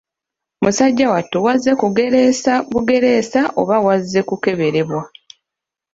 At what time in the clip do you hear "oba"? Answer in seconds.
3.61-3.77